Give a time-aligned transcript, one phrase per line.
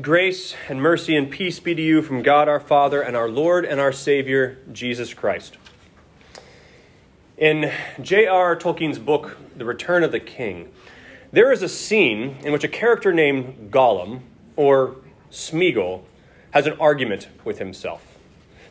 [0.00, 3.64] Grace and mercy and peace be to you from God our Father and our Lord
[3.64, 5.56] and our Savior, Jesus Christ.
[7.38, 8.56] In J.R.
[8.56, 10.72] Tolkien's book, The Return of the King,
[11.32, 14.20] there is a scene in which a character named Gollum,
[14.54, 14.96] or
[15.30, 16.02] Smeagol,
[16.50, 18.18] has an argument with himself.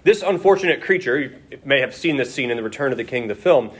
[0.03, 3.27] This unfortunate creature, you may have seen this scene in The Return of the King,
[3.27, 3.71] the film,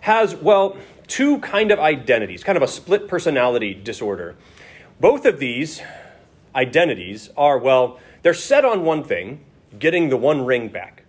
[0.00, 0.76] has, well,
[1.06, 4.34] two kind of identities, kind of a split personality disorder.
[4.98, 5.82] Both of these
[6.54, 9.44] identities are, well, they're set on one thing,
[9.78, 11.02] getting the one ring back,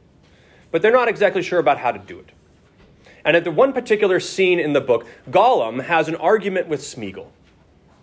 [0.71, 2.31] but they're not exactly sure about how to do it.
[3.27, 7.27] And at the one particular scene in the book, Gollum has an argument with Smeagol.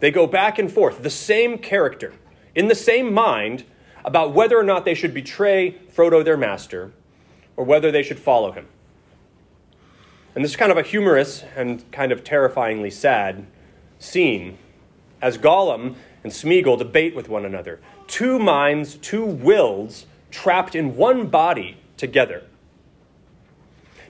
[0.01, 2.13] They go back and forth, the same character,
[2.55, 3.65] in the same mind,
[4.05, 6.93] about whether or not they should betray Frodo, their master,
[7.57, 8.69] or whether they should follow him.
[10.35, 13.47] And this is kind of a humorous and kind of terrifyingly sad
[13.99, 14.59] scene
[15.23, 17.81] as Gollum and Smeagol debate with one another.
[18.09, 22.43] Two minds, two wills trapped in one body together.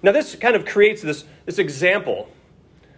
[0.05, 2.29] Now, this kind of creates this, this example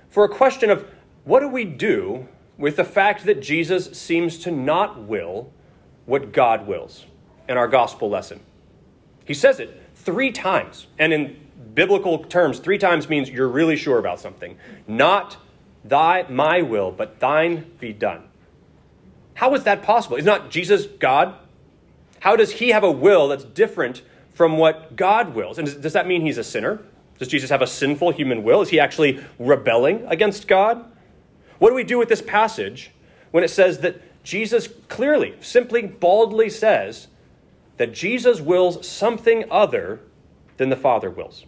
[0.09, 0.91] for a question of
[1.23, 2.27] what do we do
[2.59, 5.53] with the fact that Jesus seems to not will
[6.07, 7.07] what God wills
[7.48, 8.41] in our gospel lesson?
[9.25, 10.89] He says it three times.
[10.98, 11.37] And in
[11.75, 14.59] biblical terms, three times means you're really sure about something.
[14.89, 15.37] Not
[15.85, 18.25] thy, my will, but thine be done.
[19.35, 20.17] How is that possible?
[20.17, 21.37] Is not Jesus God?
[22.19, 24.03] How does he have a will that's different
[24.35, 25.57] from what God wills?
[25.57, 26.81] And does that mean he's a sinner?
[27.19, 28.62] Does Jesus have a sinful human will?
[28.62, 30.84] Is he actually rebelling against God?
[31.58, 32.91] What do we do with this passage
[33.31, 37.08] when it says that Jesus clearly, simply, baldly says
[37.79, 40.01] that Jesus wills something other
[40.57, 41.45] than the Father wills?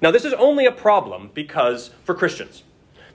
[0.00, 2.62] Now, this is only a problem because for Christians.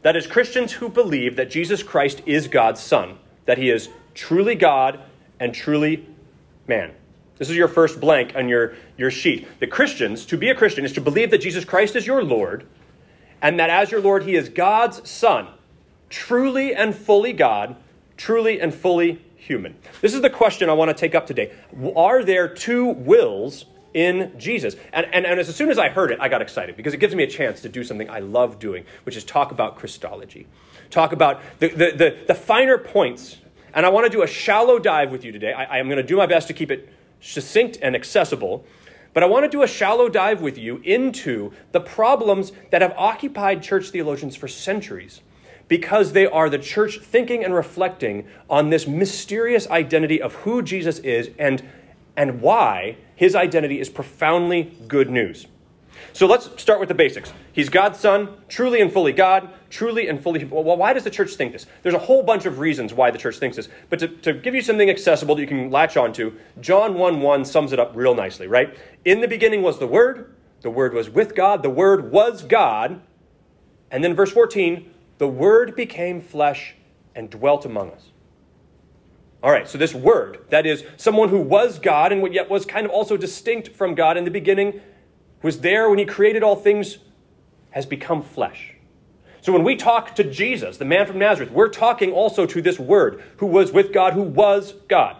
[0.01, 4.55] That is, Christians who believe that Jesus Christ is God's Son, that he is truly
[4.55, 4.99] God
[5.39, 6.07] and truly
[6.67, 6.93] man.
[7.39, 9.47] This is your first blank on your, your sheet.
[9.59, 12.67] The Christians, to be a Christian, is to believe that Jesus Christ is your Lord,
[13.41, 15.47] and that as your Lord, he is God's Son,
[16.09, 17.77] truly and fully God,
[18.17, 19.75] truly and fully human.
[20.01, 21.53] This is the question I want to take up today.
[21.95, 24.75] Are there two wills in Jesus?
[24.91, 27.15] And, and, and as soon as I heard it, I got excited because it gives
[27.15, 30.45] me a chance to do something I love doing, which is talk about Christology.
[30.89, 33.37] Talk about the, the, the, the finer points.
[33.73, 35.53] And I want to do a shallow dive with you today.
[35.53, 36.89] I, I am going to do my best to keep it
[37.19, 38.65] succinct and accessible.
[39.13, 42.93] But I want to do a shallow dive with you into the problems that have
[42.97, 45.21] occupied church theologians for centuries
[45.67, 50.99] because they are the church thinking and reflecting on this mysterious identity of who Jesus
[50.99, 51.63] is and,
[52.17, 55.47] and why his identity is profoundly good news.
[56.13, 57.33] So let's start with the basics.
[57.51, 60.43] He's God's Son, truly and fully God, truly and fully.
[60.45, 61.65] Well, why does the church think this?
[61.83, 63.69] There's a whole bunch of reasons why the church thinks this.
[63.89, 67.45] But to, to give you something accessible that you can latch onto, John 1 1
[67.45, 68.77] sums it up real nicely, right?
[69.05, 73.01] In the beginning was the Word, the Word was with God, the Word was God.
[73.91, 76.75] And then verse 14, the Word became flesh
[77.15, 78.09] and dwelt among us.
[79.41, 82.85] All right, so this Word, that is someone who was God and yet was kind
[82.85, 84.81] of also distinct from God in the beginning,
[85.41, 86.97] was there when he created all things,
[87.71, 88.75] has become flesh.
[89.41, 92.77] So when we talk to Jesus, the man from Nazareth, we're talking also to this
[92.77, 95.15] Word who was with God, who was God.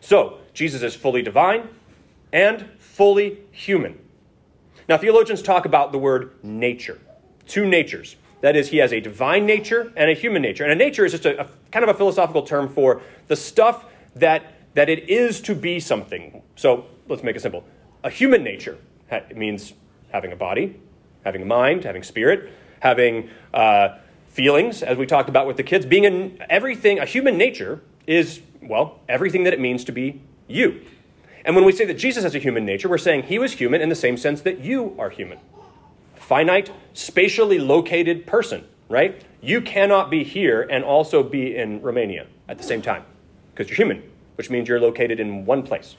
[0.00, 1.68] So Jesus is fully divine
[2.32, 3.98] and fully human.
[4.88, 7.00] Now, theologians talk about the word nature,
[7.46, 8.16] two natures.
[8.40, 10.64] That is, he has a divine nature and a human nature.
[10.64, 13.86] And a nature is just a, a kind of a philosophical term for the stuff
[14.16, 16.42] that, that it is to be something.
[16.56, 17.64] So let's make it simple.
[18.02, 18.78] A human nature
[19.12, 19.72] it means
[20.12, 20.80] having a body,
[21.24, 23.98] having a mind, having spirit, having uh,
[24.28, 25.86] feelings, as we talked about with the kids.
[25.86, 30.82] Being in everything, a human nature is, well, everything that it means to be you.
[31.44, 33.80] And when we say that Jesus has a human nature, we're saying he was human
[33.80, 35.38] in the same sense that you are human.
[36.14, 39.22] Finite, spatially located person, right?
[39.40, 43.04] You cannot be here and also be in Romania at the same time
[43.52, 44.02] because you're human,
[44.36, 45.96] which means you're located in one place.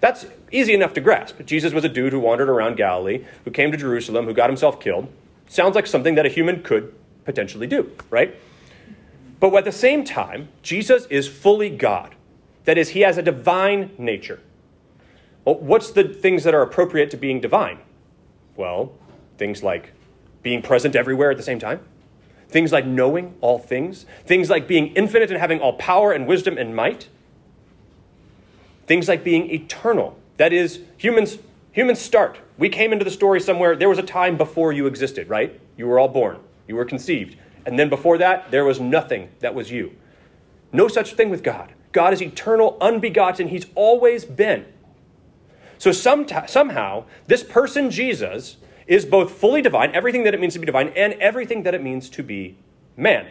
[0.00, 1.40] That's easy enough to grasp.
[1.44, 4.80] Jesus was a dude who wandered around Galilee, who came to Jerusalem, who got himself
[4.80, 5.08] killed.
[5.48, 6.94] Sounds like something that a human could
[7.24, 8.34] potentially do, right?
[9.40, 12.14] But at the same time, Jesus is fully God.
[12.64, 14.40] That is, he has a divine nature.
[15.44, 17.78] Well, what's the things that are appropriate to being divine?
[18.56, 18.92] Well,
[19.36, 19.92] things like
[20.42, 21.80] being present everywhere at the same time,
[22.48, 26.56] things like knowing all things, things like being infinite and having all power and wisdom
[26.56, 27.08] and might,
[28.86, 30.18] things like being eternal.
[30.36, 31.38] That is, humans,
[31.72, 32.38] humans start.
[32.58, 35.60] We came into the story somewhere, there was a time before you existed, right?
[35.76, 36.38] You were all born,
[36.68, 37.36] you were conceived.
[37.66, 39.96] And then before that, there was nothing that was you.
[40.72, 41.72] No such thing with God.
[41.92, 43.48] God is eternal, unbegotten.
[43.48, 44.66] He's always been.
[45.78, 50.58] So some somehow, this person, Jesus, is both fully divine, everything that it means to
[50.58, 52.56] be divine, and everything that it means to be
[52.96, 53.26] man.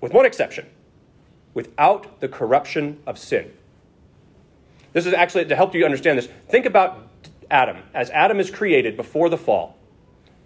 [0.00, 0.66] With one exception
[1.56, 3.50] without the corruption of sin.
[4.96, 6.26] This is actually to help you understand this.
[6.48, 7.06] Think about
[7.50, 7.76] Adam.
[7.92, 9.76] As Adam is created before the fall,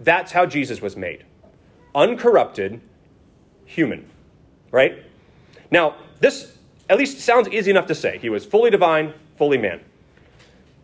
[0.00, 1.24] that's how Jesus was made
[1.94, 2.80] uncorrupted
[3.64, 4.10] human.
[4.72, 5.04] Right?
[5.70, 6.58] Now, this
[6.88, 8.18] at least sounds easy enough to say.
[8.18, 9.82] He was fully divine, fully man.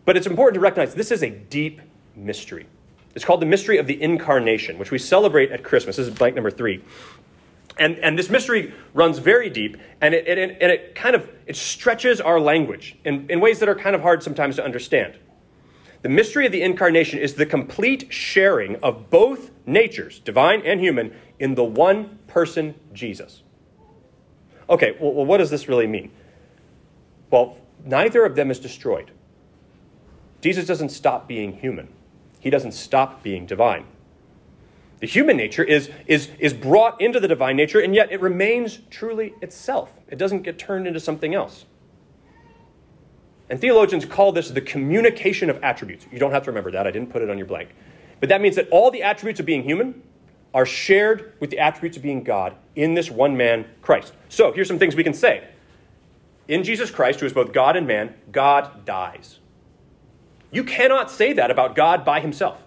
[0.05, 1.81] But it's important to recognize this is a deep
[2.15, 2.67] mystery.
[3.15, 5.97] It's called the mystery of the incarnation, which we celebrate at Christmas.
[5.97, 6.85] This is blank number three.
[7.79, 11.55] And, and this mystery runs very deep, and it, it, and it kind of it
[11.55, 15.17] stretches our language in, in ways that are kind of hard sometimes to understand.
[16.01, 21.13] The mystery of the incarnation is the complete sharing of both natures, divine and human,
[21.39, 23.43] in the one person, Jesus.
[24.69, 26.11] Okay, well, well what does this really mean?
[27.29, 29.11] Well, neither of them is destroyed.
[30.41, 31.89] Jesus doesn't stop being human
[32.39, 33.85] he doesn't stop being divine.
[34.99, 38.79] The human nature is, is, is brought into the divine nature, and yet it remains
[38.89, 39.91] truly itself.
[40.07, 41.65] It doesn't get turned into something else.
[43.49, 46.05] And theologians call this the communication of attributes.
[46.11, 47.69] You don't have to remember that, I didn't put it on your blank.
[48.19, 50.01] But that means that all the attributes of being human
[50.53, 54.13] are shared with the attributes of being God in this one man, Christ.
[54.29, 55.47] So here's some things we can say.
[56.47, 59.39] In Jesus Christ, who is both God and man, God dies.
[60.51, 62.63] You cannot say that about God by himself.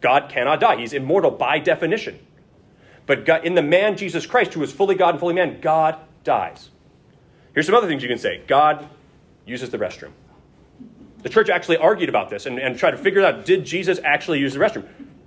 [0.00, 0.76] God cannot die.
[0.76, 2.18] He's immortal by definition.
[3.06, 5.96] But God, in the man Jesus Christ, who is fully God and fully man, God
[6.24, 6.70] dies.
[7.54, 8.88] Here's some other things you can say God
[9.44, 10.12] uses the restroom.
[11.22, 14.38] The church actually argued about this and, and tried to figure out did Jesus actually
[14.38, 14.86] use the restroom?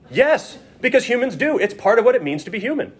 [0.09, 1.59] Yes, because humans do.
[1.59, 2.93] It's part of what it means to be human.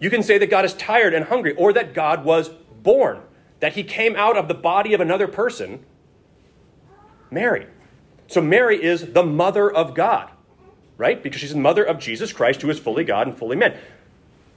[0.00, 2.48] You can say that God is tired and hungry, or that God was
[2.82, 3.20] born,
[3.60, 5.84] that he came out of the body of another person
[7.30, 7.66] Mary.
[8.28, 10.30] So Mary is the mother of God,
[10.98, 11.20] right?
[11.20, 13.76] Because she's the mother of Jesus Christ, who is fully God and fully man.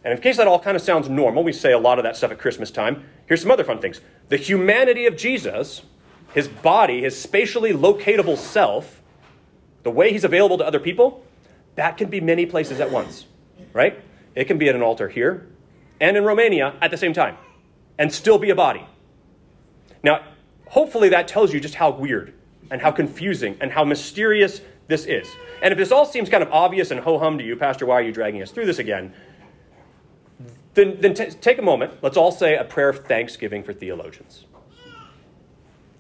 [0.04, 2.18] And in case that all kind of sounds normal, we say a lot of that
[2.18, 3.06] stuff at Christmas time.
[3.28, 4.02] Here's some other fun things.
[4.30, 5.84] The humanity of Jesus,
[6.34, 9.02] his body, his spatially locatable self,
[9.84, 11.24] the way he's available to other people,
[11.76, 13.26] that can be many places at once,
[13.74, 14.04] right?
[14.36, 15.48] It can be at an altar here
[16.02, 17.38] and in Romania at the same time
[17.98, 18.86] and still be a body.
[20.04, 20.26] Now,
[20.68, 22.34] hopefully that tells you just how weird
[22.72, 25.28] and how confusing and how mysterious this is.
[25.62, 27.96] And if this all seems kind of obvious and ho hum to you, Pastor, why
[27.96, 29.14] are you dragging us through this again?
[30.74, 31.94] Then, then t- take a moment.
[32.02, 34.46] Let's all say a prayer of thanksgiving for theologians.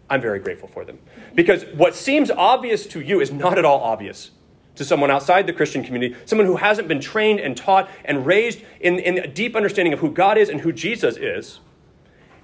[0.10, 1.00] I'm very grateful for them.
[1.36, 4.32] Because what seems obvious to you is not at all obvious
[4.76, 8.62] to someone outside the Christian community, someone who hasn't been trained and taught and raised
[8.80, 11.60] in, in a deep understanding of who God is and who Jesus is.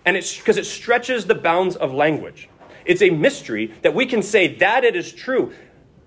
[0.05, 2.49] And it's because it stretches the bounds of language.
[2.87, 5.53] It's a mystery that we can say that it is true,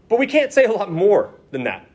[0.08, 1.86] but we can't say a lot more than that.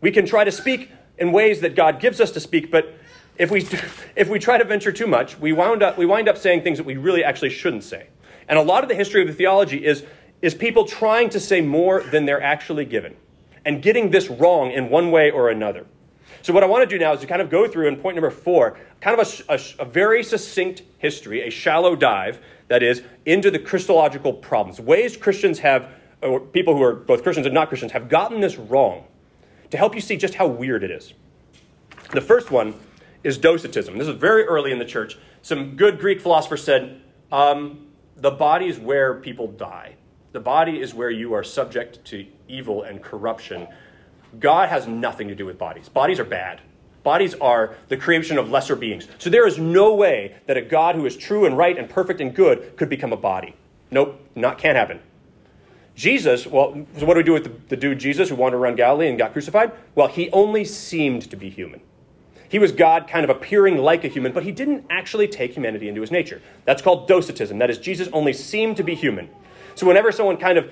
[0.00, 2.94] We can try to speak in ways that God gives us to speak, but
[3.38, 3.66] if we,
[4.16, 6.78] if we try to venture too much, we, wound up, we wind up saying things
[6.78, 8.08] that we really actually shouldn't say.
[8.48, 10.04] And a lot of the history of the theology is,
[10.42, 13.16] is people trying to say more than they're actually given
[13.64, 15.86] and getting this wrong in one way or another.
[16.42, 18.14] So, what I want to do now is to kind of go through in point
[18.14, 23.02] number four, kind of a, a, a very succinct history, a shallow dive that is,
[23.26, 25.88] into the Christological problems, ways Christians have,
[26.22, 29.04] or people who are both Christians and not Christians, have gotten this wrong,
[29.70, 31.14] to help you see just how weird it is.
[32.12, 32.74] The first one
[33.24, 33.98] is Docetism.
[33.98, 35.18] This is very early in the church.
[35.42, 39.96] Some good Greek philosophers said um, the body is where people die.
[40.32, 43.66] The body is where you are subject to evil and corruption.
[44.38, 45.88] God has nothing to do with bodies.
[45.88, 46.60] Bodies are bad.
[47.02, 49.06] Bodies are the creation of lesser beings.
[49.18, 52.20] So there is no way that a God who is true and right and perfect
[52.20, 53.54] and good could become a body.
[53.90, 55.00] Nope, not can't happen.
[55.94, 58.76] Jesus, well, so what do we do with the, the dude Jesus who wandered around
[58.76, 59.72] Galilee and got crucified?
[59.94, 61.80] Well, he only seemed to be human.
[62.48, 65.88] He was God kind of appearing like a human, but he didn't actually take humanity
[65.88, 66.40] into his nature.
[66.64, 67.58] That's called docetism.
[67.58, 69.28] That is, Jesus only seemed to be human.
[69.74, 70.70] So whenever someone kind of,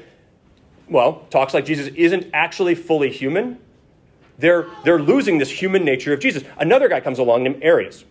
[0.88, 3.58] well, talks like Jesus isn't actually fully human,
[4.38, 6.44] they're, they're losing this human nature of Jesus.
[6.58, 8.04] Another guy comes along named Arius.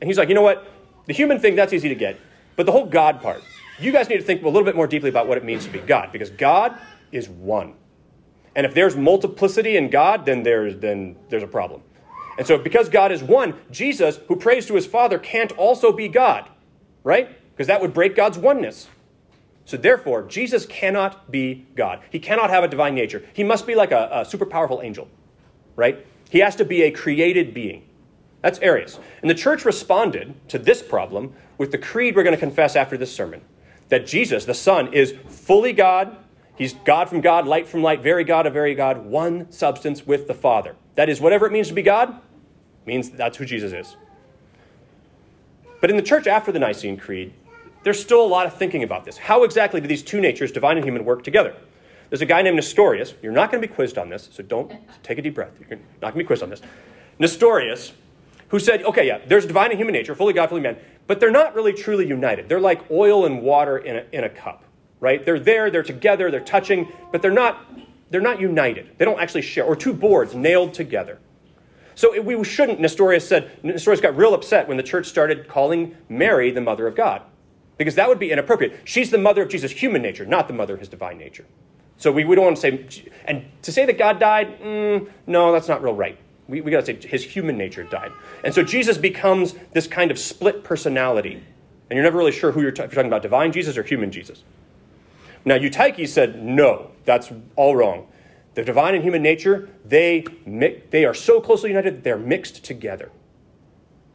[0.00, 0.66] And he's like, you know what?
[1.06, 2.18] The human thing, that's easy to get.
[2.56, 3.42] But the whole God part,
[3.78, 5.70] you guys need to think a little bit more deeply about what it means to
[5.70, 6.76] be God, because God
[7.12, 7.74] is one.
[8.54, 11.82] And if there's multiplicity in God, then there's, then there's a problem.
[12.38, 16.08] And so, because God is one, Jesus, who prays to his Father, can't also be
[16.08, 16.48] God,
[17.04, 17.28] right?
[17.50, 18.88] Because that would break God's oneness.
[19.64, 22.00] So, therefore, Jesus cannot be God.
[22.10, 23.24] He cannot have a divine nature.
[23.32, 25.08] He must be like a, a super powerful angel,
[25.76, 26.04] right?
[26.30, 27.84] He has to be a created being.
[28.42, 28.98] That's Arius.
[29.20, 32.96] And the church responded to this problem with the creed we're going to confess after
[32.96, 33.42] this sermon
[33.88, 36.16] that Jesus, the Son, is fully God.
[36.56, 40.26] He's God from God, light from light, very God of very God, one substance with
[40.26, 40.74] the Father.
[40.96, 42.18] That is, whatever it means to be God,
[42.84, 43.96] means that's who Jesus is.
[45.80, 47.32] But in the church after the Nicene Creed,
[47.82, 49.18] there's still a lot of thinking about this.
[49.18, 51.54] How exactly do these two natures, divine and human, work together?
[52.10, 53.14] There's a guy named Nestorius.
[53.22, 54.72] You're not going to be quizzed on this, so don't
[55.02, 55.52] take a deep breath.
[55.58, 56.62] You're not going to be quizzed on this.
[57.18, 57.92] Nestorius,
[58.48, 61.30] who said, okay, yeah, there's divine and human nature, fully God, fully man, but they're
[61.30, 62.48] not really truly united.
[62.48, 64.64] They're like oil and water in a, in a cup,
[65.00, 65.24] right?
[65.24, 67.66] They're there, they're together, they're touching, but they're not,
[68.10, 68.98] they're not united.
[68.98, 71.18] They don't actually share, or two boards nailed together.
[71.94, 76.50] So we shouldn't, Nestorius said, Nestorius got real upset when the church started calling Mary
[76.50, 77.22] the mother of God,
[77.78, 78.80] because that would be inappropriate.
[78.84, 81.46] She's the mother of Jesus' human nature, not the mother of his divine nature.
[81.98, 85.52] So we, we don't want to say, and to say that God died, mm, no,
[85.52, 86.18] that's not real right.
[86.48, 88.12] We, we got to say his human nature died.
[88.44, 91.42] And so Jesus becomes this kind of split personality.
[91.88, 94.10] And you're never really sure who you're, t- you're talking about divine Jesus or human
[94.10, 94.44] Jesus.
[95.44, 98.08] Now, Eutyches said, no, that's all wrong.
[98.54, 100.24] The divine and human nature, they,
[100.90, 103.10] they are so closely united they're mixed together.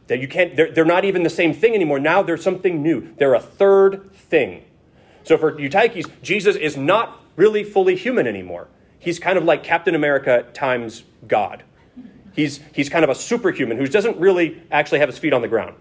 [0.07, 1.99] That you can't, they're, they're not even the same thing anymore.
[1.99, 3.13] Now they're something new.
[3.17, 4.65] They're a third thing.
[5.23, 8.67] So for Eutyches, Jesus is not really fully human anymore.
[8.99, 11.63] He's kind of like Captain America times God.
[12.35, 15.47] He's, he's kind of a superhuman who doesn't really actually have his feet on the
[15.47, 15.75] ground.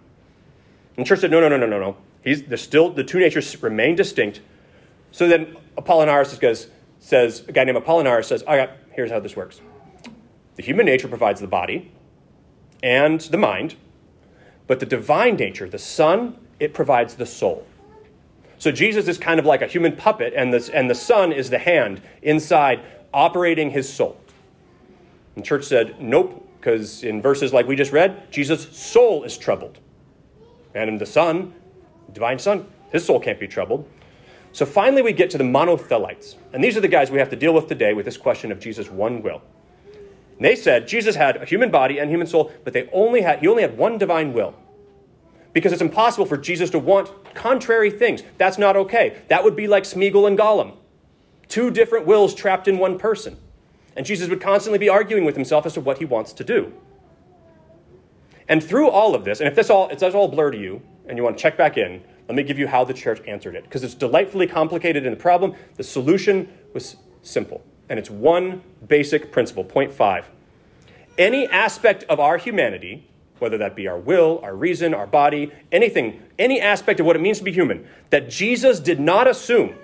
[0.96, 1.96] And church said, no, no, no, no, no, no.
[2.24, 4.40] He's, still, the two natures remain distinct.
[5.12, 9.20] So then Apollinaris goes, says, a guy named Apollinaris says, oh, all right, here's how
[9.20, 9.60] this works.
[10.56, 11.92] The human nature provides the body
[12.82, 13.76] and the mind,
[14.66, 17.66] but the divine nature, the Son, it provides the soul.
[18.60, 21.48] So Jesus is kind of like a human puppet, and the, and the Son is
[21.48, 24.20] the hand inside operating his soul.
[25.34, 29.38] And the church said, nope, because in verses like we just read, Jesus' soul is
[29.38, 29.78] troubled.
[30.74, 31.54] And in the Son,
[32.12, 33.88] divine Son, his soul can't be troubled.
[34.52, 36.34] So finally, we get to the monothelites.
[36.52, 38.60] And these are the guys we have to deal with today with this question of
[38.60, 39.40] Jesus' one will.
[40.36, 43.38] And they said Jesus had a human body and human soul, but they only had,
[43.38, 44.54] he only had one divine will.
[45.52, 48.22] Because it's impossible for Jesus to want contrary things.
[48.38, 49.20] That's not okay.
[49.28, 50.76] That would be like Smeagol and Gollum
[51.50, 53.36] two different wills trapped in one person.
[53.96, 56.72] And Jesus would constantly be arguing with himself as to what he wants to do.
[58.48, 60.80] And through all of this, and if this all, if that's all blur to you,
[61.06, 63.56] and you want to check back in, let me give you how the church answered
[63.56, 63.64] it.
[63.64, 65.54] Because it's delightfully complicated in the problem.
[65.74, 67.62] The solution was simple.
[67.88, 69.64] And it's one basic principle.
[69.64, 70.30] Point five.
[71.18, 73.08] Any aspect of our humanity,
[73.40, 77.20] whether that be our will, our reason, our body, anything, any aspect of what it
[77.20, 79.74] means to be human, that Jesus did not assume,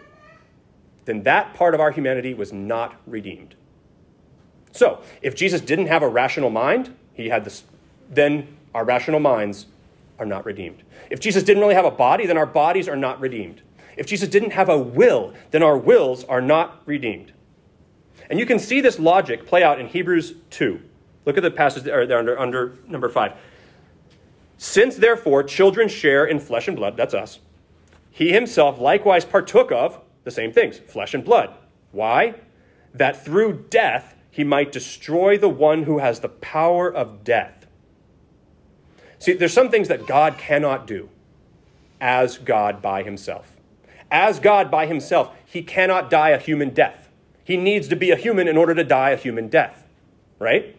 [1.05, 3.55] then that part of our humanity was not redeemed.
[4.73, 7.65] So, if Jesus didn't have a rational mind, he had this,
[8.11, 9.67] then our rational minds
[10.19, 10.83] are not redeemed.
[11.11, 13.63] If Jesus didn't really have a body, then our bodies are not redeemed.
[13.97, 17.33] If Jesus didn't have a will, then our wills are not redeemed.
[18.29, 20.81] And you can see this logic play out in Hebrews 2.
[21.27, 23.33] Look at the passage there, under, under number 5.
[24.57, 27.41] Since therefore children share in flesh and blood, that's us,
[28.11, 31.53] he himself likewise partook of the same things, flesh and blood.
[31.93, 32.37] Why?
[32.95, 37.57] That through death he might destroy the one who has the power of death
[39.19, 41.09] See, there's some things that God cannot do
[42.01, 43.57] as God by himself.
[44.11, 47.11] As God by himself, he cannot die a human death.
[47.43, 49.87] He needs to be a human in order to die a human death,
[50.39, 50.77] right?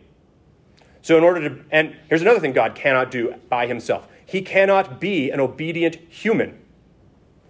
[1.07, 4.99] So, in order to, and here's another thing God cannot do by himself He cannot
[4.99, 6.59] be an obedient human.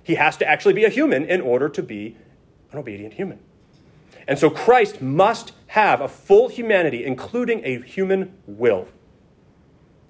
[0.04, 2.18] He has to actually be a human in order to be
[2.72, 3.40] an obedient human.
[4.28, 8.90] And so, Christ must have a full humanity, including a human will.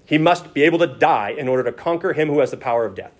[0.03, 2.83] He must be able to die in order to conquer him who has the power
[2.83, 3.13] of death.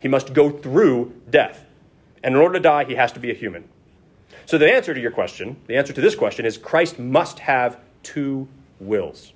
[0.00, 1.66] He must go through death.
[2.24, 3.68] And in order to die, he has to be a human.
[4.46, 7.78] So, the answer to your question, the answer to this question is Christ must have
[8.02, 8.48] two
[8.80, 9.34] wills.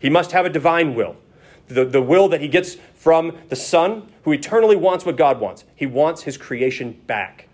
[0.00, 1.16] He must have a divine will,
[1.68, 5.64] the, the will that he gets from the Son, who eternally wants what God wants.
[5.76, 7.46] He wants his creation back.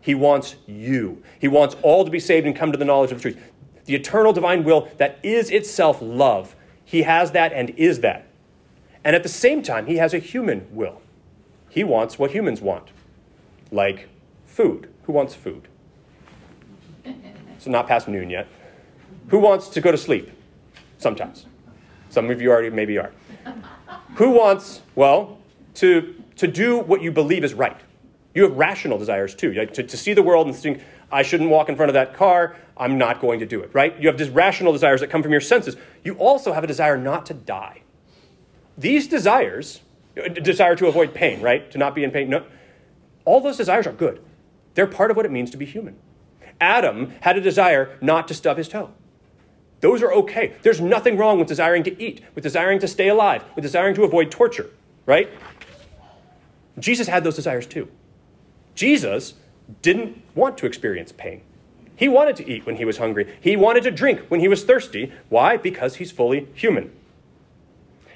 [0.00, 1.22] He wants you.
[1.40, 3.42] He wants all to be saved and come to the knowledge of the truth.
[3.86, 6.54] The eternal divine will that is itself love
[6.86, 8.26] he has that and is that.
[9.04, 11.02] And at the same time, he has a human will.
[11.68, 12.90] He wants what humans want,
[13.70, 14.08] like
[14.46, 14.88] food.
[15.02, 15.68] Who wants food?
[17.58, 18.46] So, not past noon yet.
[19.28, 20.30] Who wants to go to sleep?
[20.98, 21.46] Sometimes.
[22.16, 23.12] Some of you already maybe are.
[24.14, 25.36] Who wants, well,
[25.74, 27.78] to, to do what you believe is right?
[28.32, 29.52] You have rational desires too.
[29.52, 30.80] Like to, to see the world and think,
[31.12, 33.94] I shouldn't walk in front of that car, I'm not going to do it, right?
[34.00, 35.76] You have just rational desires that come from your senses.
[36.04, 37.82] You also have a desire not to die.
[38.78, 39.82] These desires,
[40.40, 41.70] desire to avoid pain, right?
[41.70, 42.30] To not be in pain.
[42.30, 42.46] No,
[43.26, 44.24] all those desires are good.
[44.72, 45.98] They're part of what it means to be human.
[46.62, 48.94] Adam had a desire not to stub his toe.
[49.80, 50.54] Those are okay.
[50.62, 54.04] There's nothing wrong with desiring to eat, with desiring to stay alive, with desiring to
[54.04, 54.70] avoid torture,
[55.04, 55.30] right?
[56.78, 57.88] Jesus had those desires too.
[58.74, 59.34] Jesus
[59.82, 61.42] didn't want to experience pain.
[61.94, 63.34] He wanted to eat when he was hungry.
[63.40, 65.12] He wanted to drink when he was thirsty.
[65.28, 65.56] Why?
[65.56, 66.92] Because he's fully human.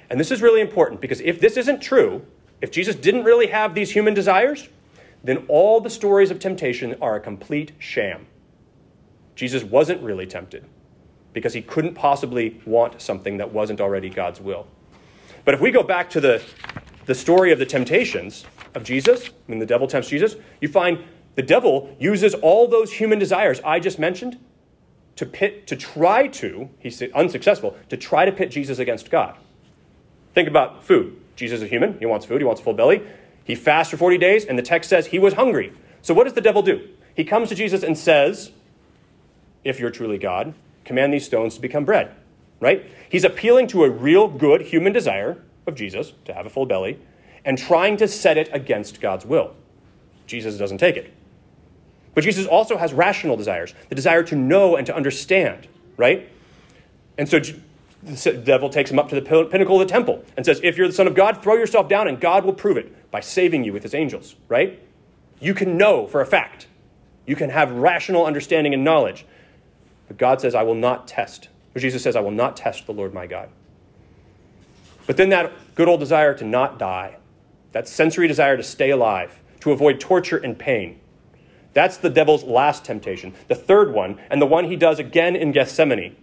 [0.09, 2.25] And this is really important because if this isn't true,
[2.59, 4.69] if Jesus didn't really have these human desires,
[5.23, 8.27] then all the stories of temptation are a complete sham.
[9.35, 10.65] Jesus wasn't really tempted
[11.33, 14.67] because he couldn't possibly want something that wasn't already God's will.
[15.45, 16.43] But if we go back to the,
[17.05, 18.45] the story of the temptations
[18.75, 21.03] of Jesus, when the devil tempts Jesus, you find
[21.35, 24.39] the devil uses all those human desires I just mentioned
[25.15, 29.37] to pit, to try to, he's unsuccessful, to try to pit Jesus against God.
[30.33, 31.19] Think about food.
[31.35, 31.97] Jesus is a human.
[31.99, 32.41] He wants food.
[32.41, 33.03] He wants a full belly.
[33.43, 35.73] He fasts for 40 days, and the text says he was hungry.
[36.01, 36.87] So what does the devil do?
[37.15, 38.51] He comes to Jesus and says,
[39.63, 40.53] If you're truly God,
[40.85, 42.15] command these stones to become bread.
[42.59, 42.85] Right?
[43.09, 46.99] He's appealing to a real good human desire of Jesus to have a full belly
[47.43, 49.55] and trying to set it against God's will.
[50.27, 51.13] Jesus doesn't take it.
[52.13, 56.29] But Jesus also has rational desires, the desire to know and to understand, right?
[57.17, 57.39] And so
[58.03, 60.87] the devil takes him up to the pinnacle of the temple and says, If you're
[60.87, 63.73] the Son of God, throw yourself down and God will prove it by saving you
[63.73, 64.79] with his angels, right?
[65.39, 66.67] You can know for a fact.
[67.25, 69.25] You can have rational understanding and knowledge.
[70.11, 71.47] But God says, I will not test.
[71.73, 73.47] Or Jesus says, I will not test the Lord my God.
[75.07, 77.15] But then that good old desire to not die,
[77.71, 80.99] that sensory desire to stay alive, to avoid torture and pain,
[81.73, 83.33] that's the devil's last temptation.
[83.47, 86.17] The third one, and the one he does again in Gethsemane,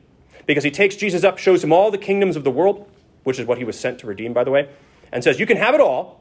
[0.45, 2.87] because he takes Jesus up, shows him all the kingdoms of the world,
[3.25, 4.69] which is what he was sent to redeem, by the way,
[5.11, 6.21] and says, You can have it all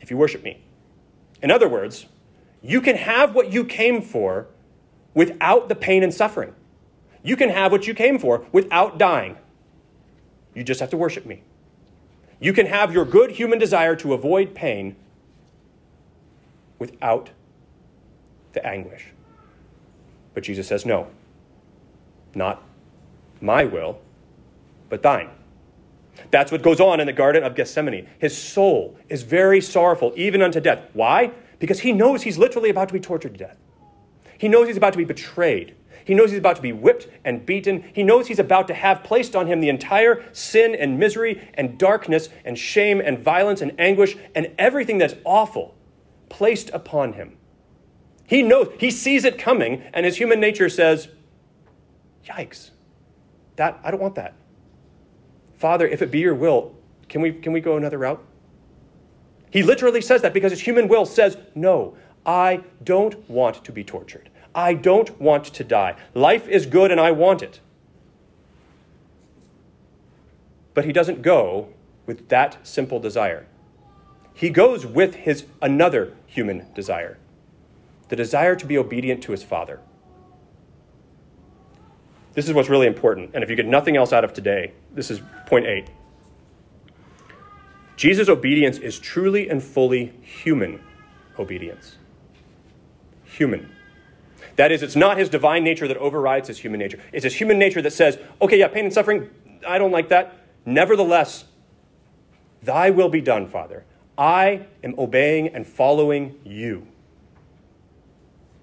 [0.00, 0.62] if you worship me.
[1.42, 2.06] In other words,
[2.62, 4.46] you can have what you came for
[5.12, 6.54] without the pain and suffering.
[7.24, 9.36] You can have what you came for without dying.
[10.54, 11.42] You just have to worship me.
[12.38, 14.94] You can have your good human desire to avoid pain
[16.78, 17.30] without
[18.52, 19.06] the anguish.
[20.34, 21.08] But Jesus says, No,
[22.34, 22.62] not
[23.40, 24.00] my will,
[24.90, 25.30] but thine.
[26.30, 28.06] That's what goes on in the Garden of Gethsemane.
[28.18, 30.90] His soul is very sorrowful, even unto death.
[30.92, 31.32] Why?
[31.58, 33.56] Because he knows he's literally about to be tortured to death.
[34.38, 35.74] He knows he's about to be betrayed.
[36.04, 37.84] He knows he's about to be whipped and beaten.
[37.94, 41.78] He knows he's about to have placed on him the entire sin and misery and
[41.78, 45.74] darkness and shame and violence and anguish and everything that's awful
[46.28, 47.36] placed upon him.
[48.26, 51.08] He knows, he sees it coming, and his human nature says,
[52.26, 52.70] Yikes,
[53.56, 54.34] that, I don't want that.
[55.56, 56.74] Father, if it be your will,
[57.08, 58.24] can we, can we go another route?
[59.50, 63.84] He literally says that because his human will says, No, I don't want to be
[63.84, 64.30] tortured.
[64.54, 65.96] I don't want to die.
[66.14, 67.60] Life is good and I want it.
[70.74, 71.68] But he doesn't go
[72.06, 73.46] with that simple desire.
[74.34, 77.18] He goes with his another human desire
[78.08, 79.80] the desire to be obedient to his Father.
[82.34, 83.30] This is what's really important.
[83.34, 85.88] And if you get nothing else out of today, this is point eight.
[87.96, 90.80] Jesus' obedience is truly and fully human
[91.38, 91.96] obedience.
[93.24, 93.70] Human.
[94.56, 96.98] That is, it's not his divine nature that overrides his human nature.
[97.12, 99.30] It's his human nature that says, okay, yeah, pain and suffering,
[99.66, 100.36] I don't like that.
[100.64, 101.44] Nevertheless,
[102.62, 103.84] thy will be done, Father.
[104.16, 106.86] I am obeying and following you.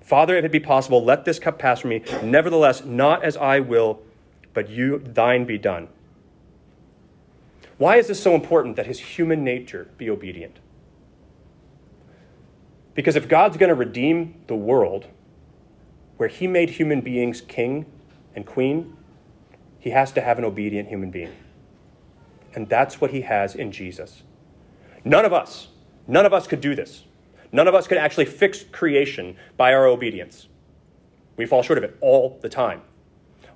[0.02, 2.04] Father, if it be possible, let this cup pass from me.
[2.24, 4.02] Nevertheless, not as I will,
[4.54, 5.88] but you thine be done.
[7.78, 10.60] Why is this so important that his human nature be obedient?
[12.94, 15.08] Because if God's going to redeem the world,
[16.21, 17.84] where he made human beings king
[18.36, 18.95] and queen,
[19.79, 21.36] he has to have an obedient human being.
[22.53, 24.21] And that's what he has in Jesus.
[25.03, 25.69] None of us,
[26.05, 27.05] none of us could do this.
[27.51, 30.47] None of us could actually fix creation by our obedience.
[31.38, 32.84] We fall short of it all the time.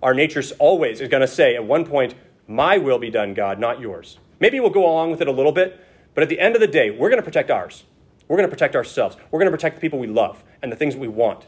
[0.02, 2.16] Our nature always is going to say at one point,
[2.48, 4.18] My will be done, God, not yours.
[4.40, 5.80] Maybe we'll go along with it a little bit,
[6.16, 7.84] but at the end of the day, we're going to protect ours.
[8.28, 9.18] We're going to protect ourselves.
[9.30, 11.46] We're going to protect the people we love and the things we want.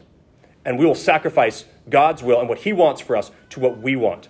[0.64, 3.96] And we will sacrifice God's will and what He wants for us to what we
[3.96, 4.28] want.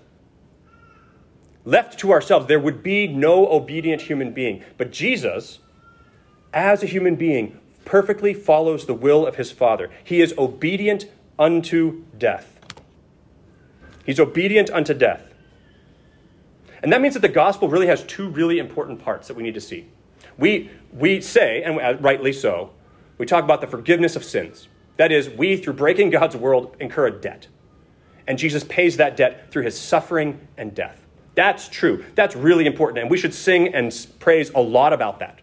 [1.65, 4.63] left to ourselves, there would be no obedient human being.
[4.79, 5.59] But Jesus,
[6.53, 9.91] as a human being, perfectly follows the will of his Father.
[10.05, 11.07] He is obedient
[11.39, 12.59] unto death.
[14.05, 15.35] He's obedient unto death.
[16.83, 19.55] And that means that the gospel really has two really important parts that we need
[19.55, 19.87] to see.
[20.39, 22.71] We, we say, and rightly so,
[23.19, 24.69] we talk about the forgiveness of sins.
[24.99, 27.47] That is, we, through breaking God's world, incur a debt.
[28.27, 31.07] And Jesus pays that debt through his suffering and death.
[31.35, 32.05] That's true.
[32.15, 32.99] That's really important.
[32.99, 35.39] And we should sing and praise a lot about that.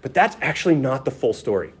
[0.00, 1.72] But that's actually not the full story.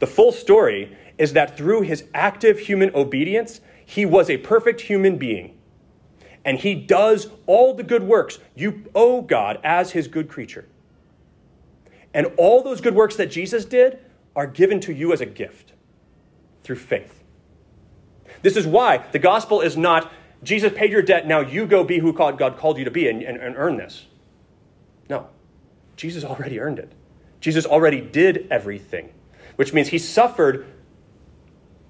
[0.00, 5.16] The full story is that through his active human obedience, he was a perfect human
[5.16, 5.56] being.
[6.44, 10.66] And he does all the good works you owe God as his good creature.
[12.12, 14.00] And all those good works that Jesus did
[14.38, 15.72] are given to you as a gift
[16.62, 17.24] through faith.
[18.42, 20.12] This is why the gospel is not
[20.44, 23.20] Jesus paid your debt, now you go be who God called you to be and,
[23.20, 24.06] and, and earn this.
[25.10, 25.26] No,
[25.96, 26.92] Jesus already earned it.
[27.40, 29.12] Jesus already did everything,
[29.56, 30.64] which means he suffered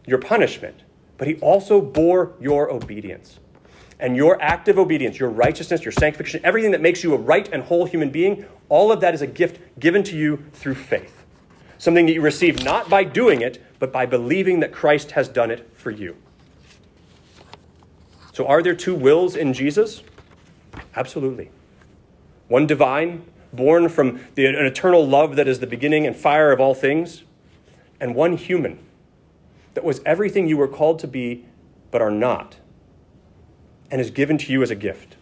[0.07, 0.81] your punishment,
[1.19, 3.39] but he also bore your obedience.
[4.01, 7.65] And your active obedience, your righteousness, your sanctification, everything that makes you a right and
[7.65, 11.18] whole human being, all of that is a gift given to you through faith.
[11.79, 15.51] Something that you receive not by doing it, but by believing that Christ has done
[15.51, 16.17] it for you.
[18.33, 20.03] So, are there two wills in Jesus?
[20.95, 21.51] Absolutely.
[22.49, 26.61] One divine, born from the, an eternal love that is the beginning and fire of
[26.61, 27.23] all things,
[28.01, 28.79] and one human
[29.75, 31.45] that was everything you were called to be,
[31.91, 32.57] but are not,
[33.91, 35.17] and is given to you as a gift.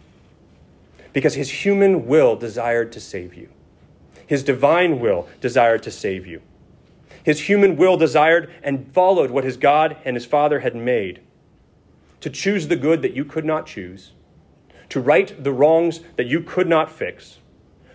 [1.13, 3.49] Because his human will desired to save you,
[4.27, 6.41] his divine will desired to save you.
[7.23, 11.21] His human will desired and followed what his God and his Father had made
[12.21, 14.11] to choose the good that you could not choose,
[14.89, 17.39] to right the wrongs that you could not fix,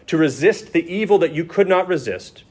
[0.07, 2.45] to resist the evil that you could not resist,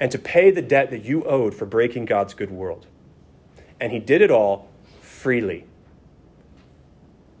[0.00, 2.86] and to pay the debt that you owed for breaking God's good world.
[3.80, 4.68] And he did it all
[5.00, 5.64] freely.